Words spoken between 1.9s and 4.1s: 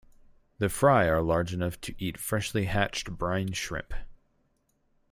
eat freshly-hatched brine shrimp.